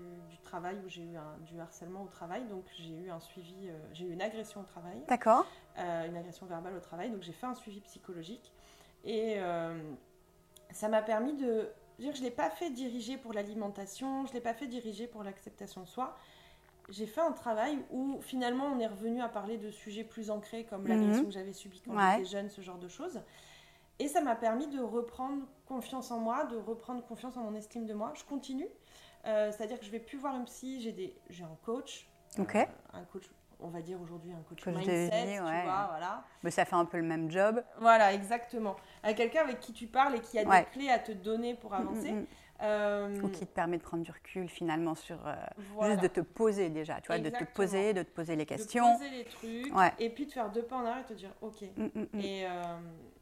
[0.45, 2.45] travail où j'ai eu un, du harcèlement au travail.
[2.47, 5.03] Donc j'ai eu un suivi, j'ai eu une agression au travail.
[5.09, 5.47] D'accord.
[5.79, 7.11] Euh, une agression verbale au travail.
[7.11, 8.53] Donc j'ai fait un suivi psychologique.
[9.05, 9.79] Et euh,
[10.73, 11.69] ça m'a permis de
[12.01, 15.07] dire je ne l'ai pas fait diriger pour l'alimentation, je ne l'ai pas fait diriger
[15.07, 16.17] pour l'acceptation de soi.
[16.89, 20.65] J'ai fait un travail où finalement on est revenu à parler de sujets plus ancrés
[20.65, 20.89] comme mhm.
[20.89, 23.21] l'agression que j'avais subie quand j'étais jeune, ce genre de choses.
[23.99, 27.87] Et ça m'a permis de reprendre confiance en moi, de reprendre confiance en mon estime
[27.87, 28.13] de moi.
[28.15, 28.69] Je continue.
[29.27, 32.09] Euh, c'est-à-dire que je vais plus voir une psy, j'ai un coach.
[32.39, 32.45] un
[33.13, 33.29] coach
[33.61, 36.25] on va dire aujourd'hui un coach, mindset, tu vois, voilà.
[36.43, 37.63] Mais ça fait un peu le même job.
[37.81, 38.77] Voilà, exactement.
[39.03, 41.73] À quelqu'un avec qui tu parles et qui a des clés à te donner pour
[41.73, 42.13] mm, mm, avancer.
[42.13, 42.27] Mm.
[42.61, 45.35] Euh, Ou qui te permet de prendre du recul finalement sur euh,
[45.83, 48.95] juste de te poser déjà, tu vois, de te poser, de te poser les questions.
[48.95, 51.31] De poser les trucs et puis de faire deux pas en arrière et te dire
[51.41, 51.63] ok.
[51.63, 52.79] Et, euh,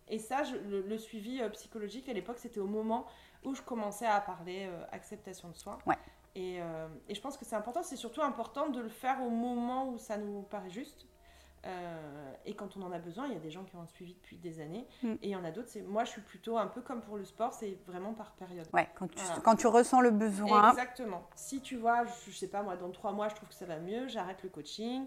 [0.08, 3.06] et, ça, le, suivi psychologique à l'époque, c'était au moment
[3.44, 5.78] où je commençais à parler acceptation de soi.
[5.86, 5.96] Ouais.
[6.36, 9.88] Euh, et, je pense que c'est important, c'est surtout important de le faire au moment
[9.88, 11.06] où ça nous paraît juste.
[11.64, 14.14] Euh, et quand on en a besoin, il y a des gens qui ont suivi
[14.14, 14.86] depuis des années.
[15.02, 15.12] Mm.
[15.12, 17.16] Et il y en a d'autres, c'est moi je suis plutôt un peu comme pour
[17.16, 18.68] le sport, c'est vraiment par période.
[18.72, 20.70] Ouais, quand tu, quand tu ressens le besoin.
[20.70, 21.26] Exactement.
[21.34, 23.78] Si tu vois, je, sais pas, moi dans trois mois je trouve que ça va
[23.78, 25.06] mieux, j'arrête le coaching,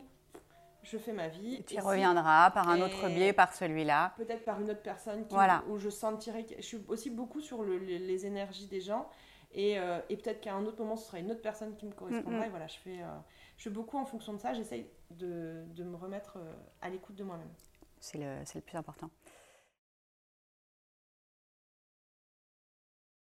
[0.84, 1.64] je fais ma vie.
[1.66, 4.14] tu y reviendras par un autre biais, par celui-là.
[4.18, 5.64] Peut-être par une autre personne voilà.
[5.70, 6.46] où je sentirais.
[6.46, 9.10] Que, je suis aussi beaucoup sur les énergies des gens.
[9.58, 12.46] Euh, et, peut-être qu'à un autre moment, ce sera une autre personne qui me correspondra.
[12.46, 13.18] Et voilà, je fais, euh,
[13.58, 14.54] je fais beaucoup en fonction de ça.
[14.54, 17.50] J'essaye de, de, me remettre euh, à l'écoute de moi-même.
[18.00, 19.10] C'est le, le, plus important.